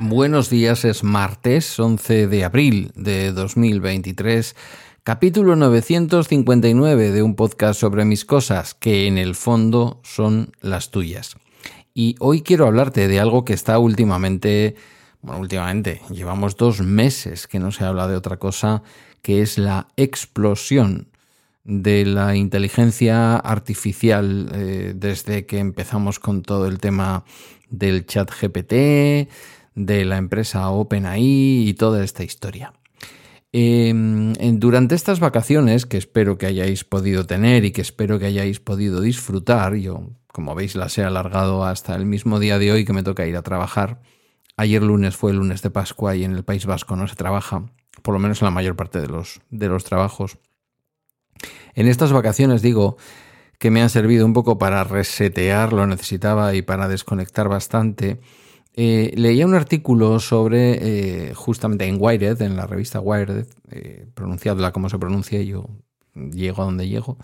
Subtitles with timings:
[0.00, 4.56] Buenos días, es martes 11 de abril de 2023
[5.04, 11.36] Capítulo 959 de un podcast sobre mis cosas, que en el fondo son las tuyas.
[11.94, 14.76] Y hoy quiero hablarte de algo que está últimamente,
[15.20, 18.82] bueno, últimamente, llevamos dos meses que no se habla de otra cosa,
[19.20, 21.08] que es la explosión
[21.64, 27.24] de la inteligencia artificial eh, desde que empezamos con todo el tema
[27.68, 29.28] del chat GPT,
[29.74, 32.72] de la empresa OpenAI y toda esta historia.
[33.54, 38.60] Em, durante estas vacaciones, que espero que hayáis podido tener y que espero que hayáis
[38.60, 42.94] podido disfrutar, yo, como veis, las he alargado hasta el mismo día de hoy que
[42.94, 44.00] me toca ir a trabajar.
[44.56, 47.66] Ayer lunes fue el lunes de Pascua y en el País Vasco no se trabaja,
[48.00, 50.38] por lo menos en la mayor parte de los, de los trabajos.
[51.74, 52.96] En estas vacaciones digo
[53.58, 58.20] que me han servido un poco para resetear, lo necesitaba y para desconectar bastante
[58.74, 60.78] eh, leía un artículo sobre,
[61.30, 65.66] eh, justamente en Wired, en la revista Wired, eh, pronunciadla como se pronuncia, yo
[66.14, 67.18] llego a donde llego,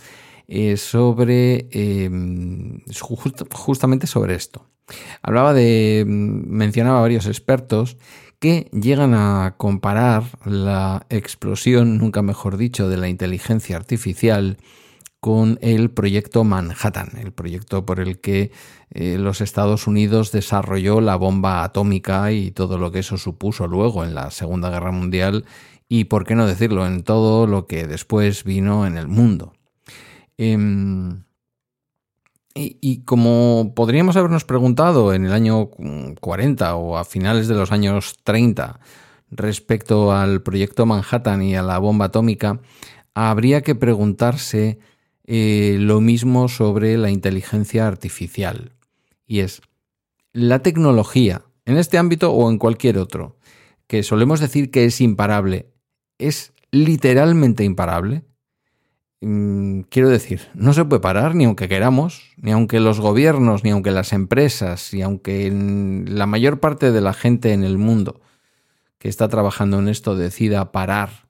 [0.46, 2.80] eh, sobre, em,
[3.52, 4.66] justamente sobre esto.
[5.22, 7.98] Hablaba de, mencionaba varios expertos
[8.38, 14.58] que llegan a comparar la explosión, nunca mejor dicho, de la inteligencia artificial
[15.28, 18.50] con el proyecto Manhattan, el proyecto por el que
[18.88, 24.04] eh, los Estados Unidos desarrolló la bomba atómica y todo lo que eso supuso luego
[24.04, 25.44] en la Segunda Guerra Mundial
[25.86, 29.52] y, por qué no decirlo, en todo lo que después vino en el mundo.
[30.38, 31.24] Em,
[32.54, 35.68] y, y, como podríamos habernos preguntado en el año
[36.22, 38.80] 40 o a finales de los años 30
[39.30, 42.60] respecto al proyecto Manhattan y a la bomba atómica,
[43.12, 44.78] habría que preguntarse
[45.30, 48.72] eh, lo mismo sobre la inteligencia artificial.
[49.26, 49.60] Y es
[50.32, 53.36] la tecnología, en este ámbito o en cualquier otro,
[53.86, 55.66] que solemos decir que es imparable,
[56.16, 58.24] es literalmente imparable.
[59.20, 63.70] Mm, quiero decir, no se puede parar ni aunque queramos, ni aunque los gobiernos, ni
[63.70, 65.52] aunque las empresas, ni aunque
[66.08, 68.22] la mayor parte de la gente en el mundo
[68.96, 71.27] que está trabajando en esto decida parar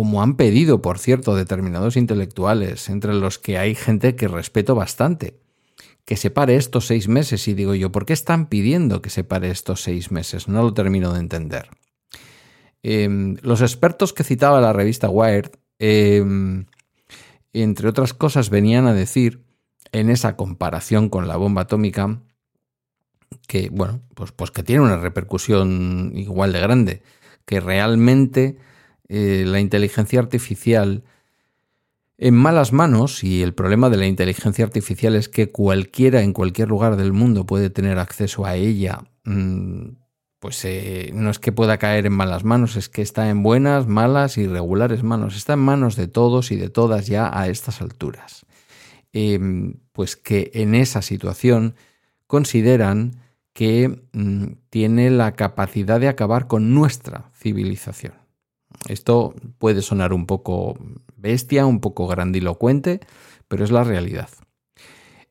[0.00, 5.38] como han pedido, por cierto, determinados intelectuales, entre los que hay gente que respeto bastante,
[6.06, 7.46] que se pare estos seis meses.
[7.48, 10.48] Y digo yo, ¿por qué están pidiendo que se pare estos seis meses?
[10.48, 11.68] No lo termino de entender.
[12.82, 16.64] Em, los expertos que citaba la revista Wired, em,
[17.52, 19.44] entre otras cosas, venían a decir
[19.92, 22.22] en esa comparación con la bomba atómica
[23.46, 27.02] que, bueno, pues, pues que tiene una repercusión igual de grande,
[27.44, 28.56] que realmente
[29.12, 31.02] eh, la inteligencia artificial
[32.16, 36.68] en malas manos, y el problema de la inteligencia artificial es que cualquiera en cualquier
[36.68, 39.96] lugar del mundo puede tener acceso a ella, mm,
[40.38, 43.88] pues eh, no es que pueda caer en malas manos, es que está en buenas,
[43.88, 47.80] malas y regulares manos, está en manos de todos y de todas ya a estas
[47.80, 48.46] alturas.
[49.12, 51.74] Em, pues que en esa situación
[52.28, 53.16] consideran
[53.54, 58.20] que mm, tiene la capacidad de acabar con nuestra civilización.
[58.88, 60.78] Esto puede sonar un poco
[61.16, 63.00] bestia, un poco grandilocuente,
[63.48, 64.28] pero es la realidad.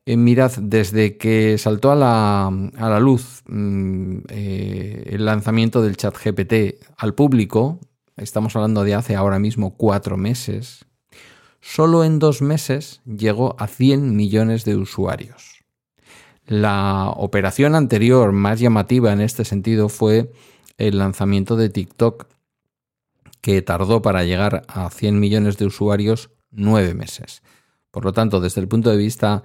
[0.06, 6.82] Eh, mirad, desde que saltó a la, luz mm, eh, el lanzamiento del chat GPT
[6.96, 7.78] al público,
[8.16, 10.86] estamos hablando de hace ahora mismo cuatro meses,
[11.60, 15.64] solo en dos meses llegó a 100 millones de usuarios.
[16.46, 20.32] La operación anterior más llamativa en este sentido fue
[20.78, 22.26] el lanzamiento de TikTok
[23.40, 27.42] que tardó para llegar a 100 millones de usuarios nueve meses.
[27.90, 29.42] Por lo tanto, desde el punto de vista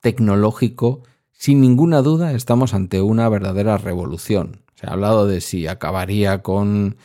[0.00, 4.62] tecnológico, sin ninguna duda estamos ante una verdadera revolución.
[4.74, 6.96] Se ha hablado de si acabaría con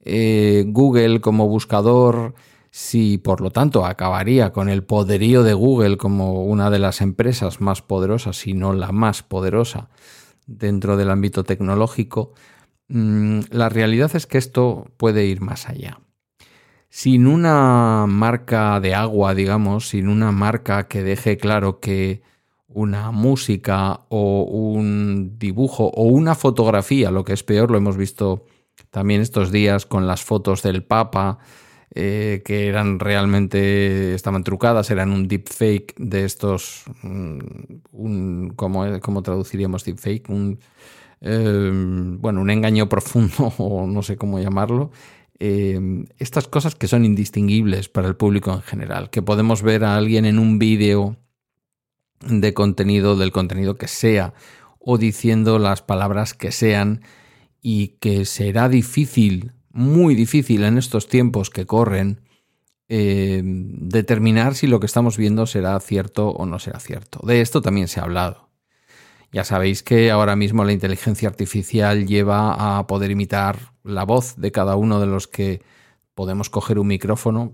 [0.00, 2.34] eh, Google como buscador,
[2.70, 7.60] si por lo tanto acabaría con el poderío de Google como una de las empresas
[7.60, 9.90] más poderosas, si no la más poderosa
[10.46, 12.32] dentro del ámbito tecnológico,
[12.90, 16.00] la realidad es que esto puede ir más allá.
[16.88, 22.22] Sin una marca de agua, digamos, sin una marca que deje claro que
[22.66, 28.44] una música o un dibujo o una fotografía, lo que es peor, lo hemos visto
[28.90, 31.38] también estos días con las fotos del Papa,
[31.94, 39.84] eh, que eran realmente, estaban trucadas, eran un deepfake de estos, mm, ¿cómo, ¿cómo, traduciríamos
[39.84, 40.28] deepfake?
[40.28, 40.60] Un,
[41.20, 44.90] eh, bueno, un engaño profundo o no sé cómo llamarlo.
[45.38, 49.96] Eh, estas cosas que son indistinguibles para el público en general, que podemos ver a
[49.96, 51.16] alguien en un vídeo
[52.20, 54.34] de contenido, del contenido que sea,
[54.78, 57.00] o diciendo las palabras que sean,
[57.62, 62.20] y que será difícil, muy difícil en estos tiempos que corren,
[62.88, 67.20] eh, determinar si lo que estamos viendo será cierto o no será cierto.
[67.24, 68.49] De esto también se ha hablado.
[69.32, 74.50] Ya sabéis que ahora mismo la inteligencia artificial lleva a poder imitar la voz de
[74.50, 75.62] cada uno de los que
[76.14, 77.52] podemos coger un micrófono.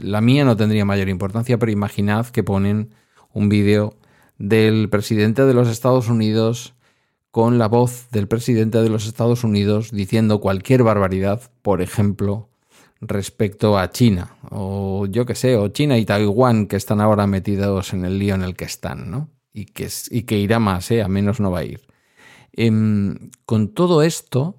[0.00, 2.94] la, mía no tendría mayor importancia, pero imaginad que ponen
[3.32, 3.94] un vídeo
[4.38, 6.74] del presidente de los Estados Unidos
[7.30, 12.50] con la voz del presidente de los Estados Unidos diciendo cualquier barbaridad, por ejemplo,
[13.00, 17.94] respecto a China, o yo qué sé, o China y Taiwán que están ahora metidos
[17.94, 19.30] en el lío en el que están, ¿no?
[19.52, 21.02] Y que, y que irá más, ¿eh?
[21.02, 21.82] A menos no va a ir.
[22.52, 24.58] Em, con todo esto,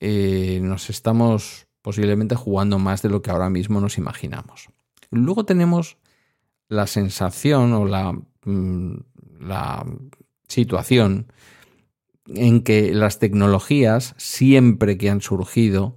[0.00, 4.68] eh, nos estamos posiblemente jugando más de lo que ahora mismo nos imaginamos.
[5.10, 5.98] Luego tenemos
[6.68, 7.84] la sensación o
[8.44, 8.96] mm,
[9.40, 9.86] la
[10.48, 11.26] situación
[12.26, 15.96] en que las tecnologías, siempre que han surgido,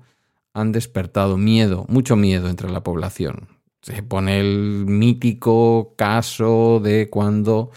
[0.54, 3.48] han despertado miedo, mucho miedo entre la población.
[3.82, 7.72] Se pone el mítico caso de cuando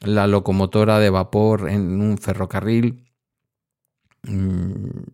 [0.00, 3.10] la locomotora de vapor en un ferrocarril
[4.22, 5.04] mm,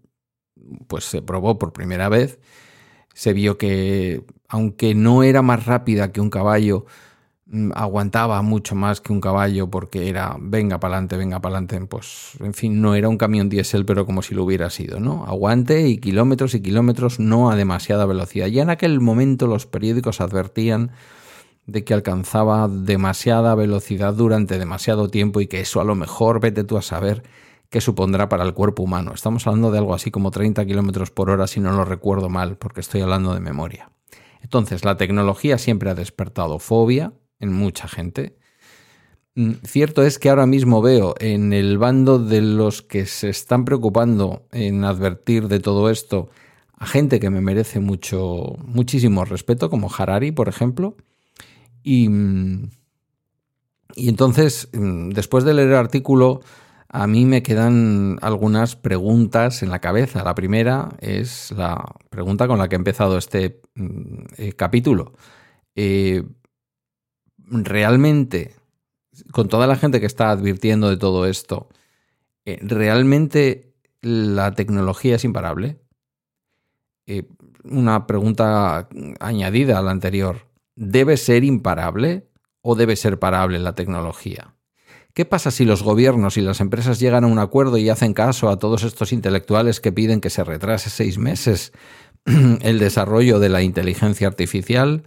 [0.87, 2.39] pues se probó por primera vez,
[3.15, 6.87] se vio que aunque no era más rápida que un caballo,
[7.55, 11.87] Mm, aguantaba mucho más que un caballo porque era venga para adelante, venga para adelante.
[11.87, 15.27] Pues, en fin, no era un camión diésel, pero como si lo hubiera sido, ¿no?
[15.27, 18.47] Aguante y kilómetros y kilómetros, no a demasiada velocidad.
[18.47, 20.93] Ya en aquel momento los periódicos advertían
[21.67, 26.65] de que alcanzaba demasiada velocidad durante demasiado tiempo y que eso a lo mejor vete
[26.65, 27.23] tú a saber
[27.71, 29.13] qué supondrá para el cuerpo humano.
[29.15, 32.57] Estamos hablando de algo así como 30 kilómetros por hora, si no lo recuerdo mal,
[32.57, 33.91] porque estoy hablando de memoria.
[34.43, 38.37] Entonces, la tecnología siempre ha despertado fobia, en mucha gente.
[39.35, 43.65] Mm, cierto es que ahora mismo veo en el bando de los que se están
[43.65, 46.29] preocupando en advertir de todo esto
[46.83, 50.97] a gente que me merece mucho, muchísimo respeto, como Harari, por ejemplo.
[51.83, 52.71] Y, mm,
[53.95, 56.41] y entonces, mm, después de leer el artículo,
[56.93, 60.23] a mí me quedan algunas preguntas en la cabeza.
[60.25, 63.63] La primera es la pregunta con la que he empezado este
[64.37, 65.15] eh, capítulo.
[65.75, 66.23] Eh,
[67.39, 68.55] realmente,
[69.33, 71.69] con toda la gente que está advirtiendo de todo esto,
[72.45, 75.79] eh, ¿realmente la tecnología es imparable?
[77.65, 78.89] Una pregunta
[79.21, 80.52] añadida a la anterior.
[80.75, 82.29] ¿Debe ser imparable
[82.61, 84.55] o debe ser parable la tecnología?
[85.15, 88.49] ¿Qué pasa si los gobiernos y las empresas llegan a un acuerdo y hacen caso
[88.49, 91.73] a todos estos intelectuales que piden que se retrase seis meses
[92.25, 95.05] el desarrollo de la inteligencia artificial?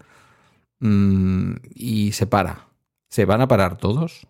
[0.79, 2.67] Mm, y se para.
[3.09, 4.27] ¿Se van a parar todos?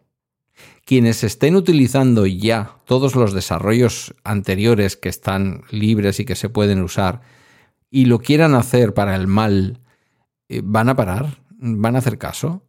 [0.85, 6.81] Quienes estén utilizando ya todos los desarrollos anteriores que están libres y que se pueden
[6.81, 7.21] usar
[7.89, 9.81] y lo quieran hacer para el mal,
[10.63, 11.39] ¿van a parar?
[11.49, 12.63] ¿Van a hacer caso?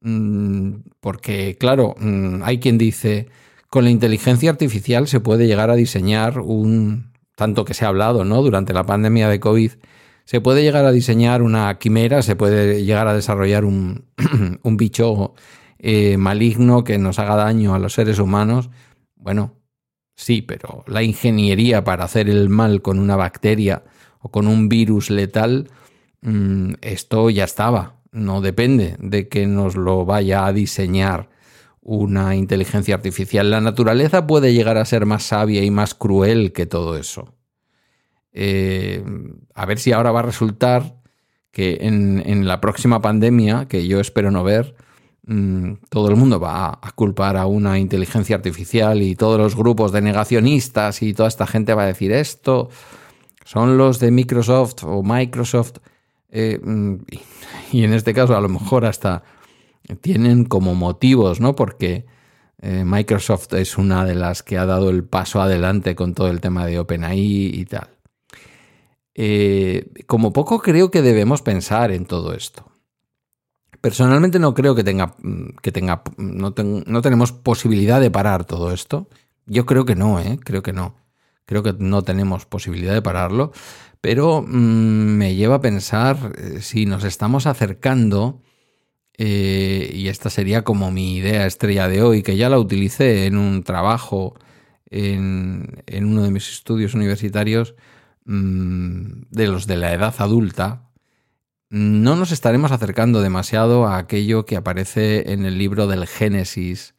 [0.00, 3.28] Mm, porque, claro, mm, hay quien dice,
[3.68, 8.24] con la inteligencia artificial se puede llegar a diseñar un, tanto que se ha hablado,
[8.24, 8.42] ¿no?
[8.42, 9.72] Durante la pandemia de COVID,
[10.24, 14.04] se puede llegar a diseñar una quimera, se puede llegar a desarrollar un,
[14.64, 15.34] bicho
[15.78, 18.70] eh, maligno que nos haga daño a los seres humanos.
[19.16, 19.56] Bueno,
[20.14, 23.84] sí, pero la ingeniería para hacer el mal con una bacteria
[24.20, 25.68] o con un virus letal,
[26.22, 27.96] mm, esto ya estaba.
[28.10, 31.30] No depende de que nos lo vaya a diseñar
[31.80, 33.50] una inteligencia artificial.
[33.50, 37.34] La naturaleza puede llegar a ser más sabia y más cruel que todo eso.
[38.32, 39.04] Eh,
[39.54, 40.96] a ver si ahora va a resultar
[41.50, 44.74] que en, la próxima pandemia, que yo espero no ver,
[45.26, 49.92] mm, todo el mundo va a culpar a una inteligencia artificial y todos los grupos
[49.92, 52.70] de negacionistas y toda esta gente va a decir esto
[53.44, 55.78] son los de Microsoft o Microsoft
[56.32, 56.94] eh, mm,
[57.72, 59.22] y, en este caso a lo mejor hasta
[60.00, 61.54] tienen como motivos, ¿no?
[61.54, 62.06] Porque
[62.60, 66.40] eh, Microsoft es una de las que ha dado el paso adelante con todo el
[66.40, 67.88] tema de OpenAI y tal.
[69.14, 72.70] Eh, como poco creo que debemos pensar en todo esto.
[73.80, 75.16] Personalmente no creo que tenga,
[75.60, 79.08] que tenga no, tenemos posibilidad de parar todo esto.
[79.44, 80.38] Yo creo que no, ¿eh?
[80.42, 80.94] creo que no.
[81.46, 83.52] creo que no tenemos posibilidad de pararlo,
[84.02, 88.42] pero mm, me lleva a pensar eh, si nos estamos acercando,
[89.16, 93.38] eh, y esta sería como mi idea estrella de hoy, que ya la utilicé en
[93.38, 94.34] un trabajo
[94.90, 97.76] en, uno de mis estudios universitarios
[98.24, 100.90] mm, de los de la edad adulta,
[101.70, 106.94] no nos estaremos acercando demasiado a aquello que aparece en el libro del Génesis,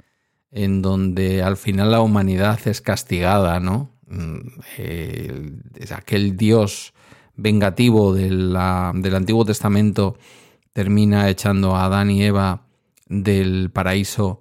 [0.52, 3.93] en donde al final la humanidad es castigada, ¿no?
[4.14, 6.94] Mm, es aquel Dios
[7.36, 10.18] vengativo del Antiguo Testamento
[10.72, 12.66] termina echando a Adán y Eva
[13.08, 14.40] del paraíso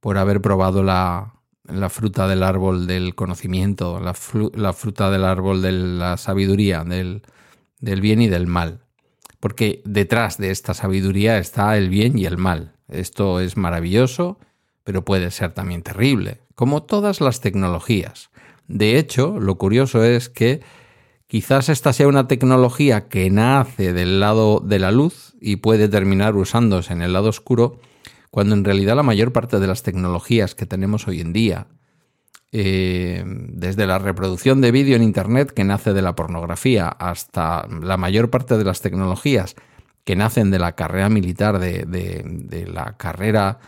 [0.00, 1.32] por haber probado la,
[1.88, 7.22] fruta del árbol del conocimiento, la, fruta del árbol de la sabiduría, del,
[7.80, 8.80] del bien y del mal.
[9.40, 12.74] Porque detrás de esta sabiduría está el bien y el mal.
[12.88, 14.38] Esto es maravilloso,
[14.84, 18.30] pero puede ser también terrible, como todas las tecnologías.
[18.68, 20.60] De hecho, lo curioso es que
[21.26, 26.36] quizás esta sea una tecnología que nace del lado de la luz y puede terminar
[26.36, 27.80] usándose en el lado oscuro,
[28.30, 31.68] cuando en realidad la mayor parte de las tecnologías que tenemos hoy en día,
[32.56, 37.96] eh, desde la reproducción de vídeo en Internet que nace de la pornografía hasta la
[37.96, 39.56] mayor parte de las tecnologías
[40.04, 43.58] que nacen de la carrera militar, de, la carrera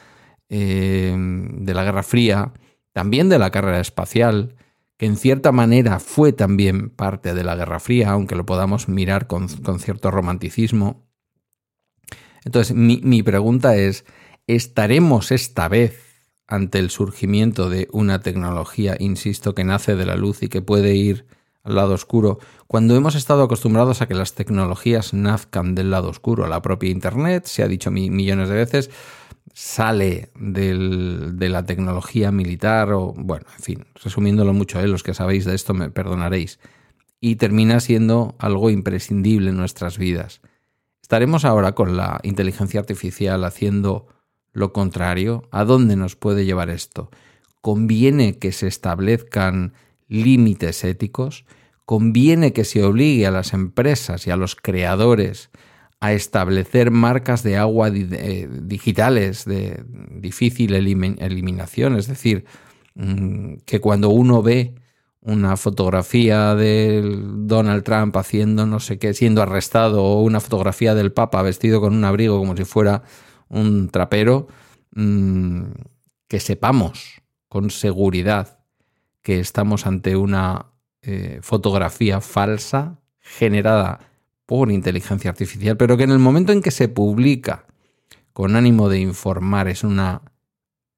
[0.48, 2.52] eh, de la Guerra Fría,
[2.92, 4.54] también de la carrera espacial,
[4.96, 9.26] que en cierta manera fue también parte de la Guerra Fría, aunque lo podamos mirar
[9.26, 9.48] con,
[9.78, 11.06] cierto romanticismo.
[12.44, 14.04] Entonces, mi, mi pregunta es,
[14.46, 16.06] ¿estaremos esta vez
[16.46, 20.94] ante el surgimiento de una tecnología, insisto, que nace de la luz y que puede
[20.94, 21.26] ir
[21.66, 26.46] lado oscuro, cuando hemos estado acostumbrados a que las tecnologías nazcan del lado oscuro?
[26.46, 28.90] La propia Internet, se ha dicho millones de veces,
[29.52, 34.86] sale de la tecnología militar o, bueno, en fin, resumiéndolo mucho, ¿eh?
[34.86, 36.58] los que sabéis de esto me perdonaréis,
[37.20, 40.42] y termina siendo algo imprescindible en nuestras vidas.
[41.00, 44.08] ¿Estaremos ahora con la inteligencia artificial haciendo
[44.52, 45.48] lo contrario?
[45.52, 47.10] ¿A dónde nos puede llevar esto?
[47.62, 49.72] ¿Conviene que se establezcan
[50.08, 51.44] límites éticos?
[51.84, 55.50] ¿Conviene que se obligue a las empresas y a los creadores
[56.00, 61.96] a establecer marcas de agua eh, digitales de difícil eliminación.
[61.96, 62.44] Es decir,
[62.94, 64.74] mm, que cuando uno ve
[65.20, 71.12] una fotografía de Donald Trump haciendo no sé qué, siendo arrestado, o una fotografía del
[71.12, 73.02] Papa vestido con un abrigo como si fuera
[73.48, 74.48] un trapero,
[74.94, 75.62] mm,
[76.28, 78.55] que sepamos con seguridad
[79.26, 80.66] que estamos ante una
[81.02, 83.98] eh, fotografía falsa generada
[84.46, 87.66] por inteligencia artificial, pero que en el momento en que se publica
[88.32, 90.22] con ánimo de informar es una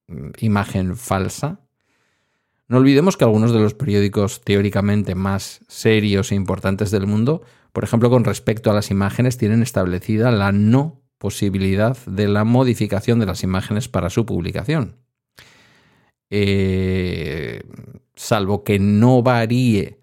[0.08, 1.60] mm, imagen falsa,
[2.66, 7.40] no olvidemos que algunos de los periódicos teóricamente más serios e importantes del mundo,
[7.72, 13.20] por ejemplo, con respecto a las imágenes, tienen establecida la no posibilidad de la modificación
[13.20, 14.96] de las imágenes para su publicación.
[16.28, 17.62] Eh,
[18.18, 19.98] salvo que no varíe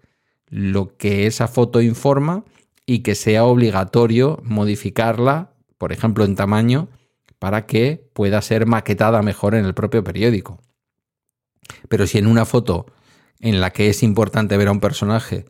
[0.48, 2.44] lo que esa foto informa,
[2.86, 6.88] y que sea obligatorio modificarla, por ejemplo, en tamaño,
[7.40, 10.60] para que pueda ser maquetada mejor en el propio periódico.
[11.88, 12.86] Pero si en una foto
[13.40, 15.44] en la que es importante ver a un personaje,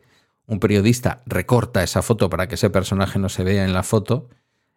[0.47, 4.29] un periodista recorta esa foto para que ese personaje no se vea en la foto,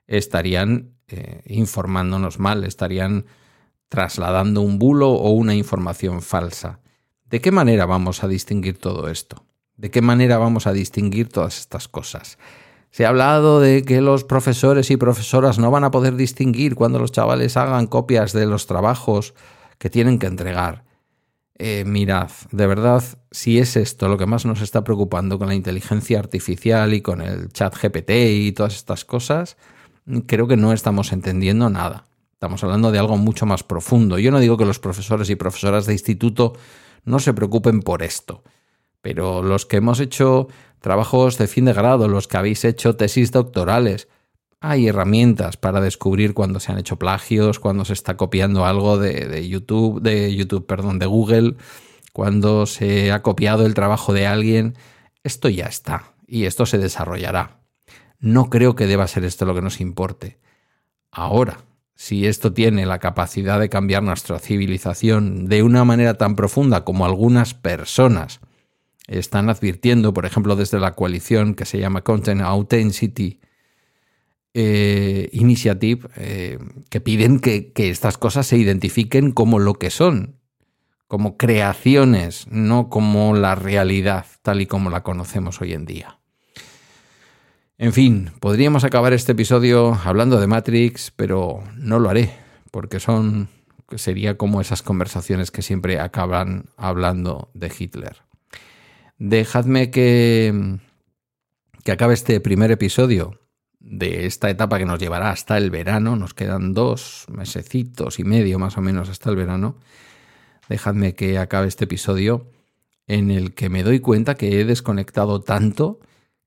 [0.06, 3.24] estarían eh, informándonos mal, estarían
[3.88, 6.80] trasladando un bulo o una información falsa.
[7.30, 9.44] ¿De qué manera vamos a distinguir todo esto?
[9.76, 12.38] ¿De qué manera vamos a distinguir todas estas cosas?
[12.90, 16.98] Se ha hablado de que los profesores y profesoras no van a poder distinguir cuando
[16.98, 19.34] los chavales hagan copias de los trabajos
[19.78, 20.82] que tienen que entregar.
[21.56, 25.54] Eh, mirad, de verdad, si es esto lo que más nos está preocupando con la
[25.54, 29.56] inteligencia artificial y con el chat GPT y todas estas cosas,
[30.26, 32.06] creo que no estamos entendiendo nada.
[32.32, 34.18] Estamos hablando de algo mucho más profundo.
[34.18, 36.54] Yo no digo que los profesores y profesoras de instituto
[37.04, 38.42] no se preocupen por esto.
[39.00, 40.48] Pero los que hemos hecho
[40.80, 44.08] trabajos de fin de grado, los que habéis hecho tesis doctorales,
[44.60, 49.48] hay herramientas para descubrir cuando se han hecho plagios, cuando se está copiando algo de,
[49.48, 51.56] YouTube, de YouTube, perdón, de Google,
[52.12, 54.76] cuando se ha copiado el trabajo de alguien.
[55.22, 57.60] Esto ya está y esto se desarrollará.
[58.18, 60.38] No creo que deba ser esto lo que nos importe.
[61.10, 61.58] Ahora,
[62.00, 67.04] si esto tiene la capacidad de cambiar nuestra civilización de una manera tan profunda como
[67.04, 68.40] algunas personas
[69.06, 73.38] están advirtiendo, por ejemplo, desde la coalición que se llama Content Authenticity
[74.54, 80.36] eh, Initiative, eh, que piden que, estas cosas se identifiquen como lo que son,
[81.06, 86.18] como creaciones, no como la realidad tal y como la conocemos hoy en día.
[87.82, 92.30] En fin, podríamos acabar este episodio hablando de Matrix, pero no lo haré,
[92.70, 93.48] porque son
[93.96, 98.18] sería como esas conversaciones que siempre acaban hablando de Hitler.
[99.16, 100.78] Dejadme que
[101.82, 103.40] que acabe este primer episodio
[103.78, 106.16] de esta etapa que nos llevará hasta el verano.
[106.16, 109.78] Nos quedan dos mesecitos y medio más o menos hasta el verano.
[110.68, 112.44] Dejadme que acabe este episodio
[113.06, 115.98] en el que me doy cuenta que he desconectado tanto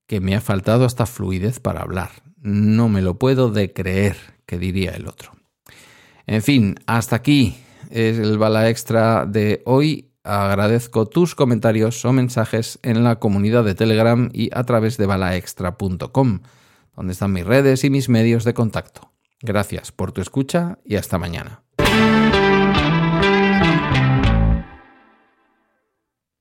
[0.07, 2.09] que me ha faltado hasta fluidez para hablar.
[2.37, 5.31] No me lo puedo de creer, que diría el otro.
[6.27, 7.57] En fin, hasta aquí
[7.89, 10.09] es el bala extra de hoy.
[10.23, 16.39] Agradezco tus comentarios o mensajes en la comunidad de Telegram y a través de balaextra.com,
[16.95, 19.11] donde están mis redes y mis medios de contacto.
[19.41, 21.63] Gracias por tu escucha y hasta mañana.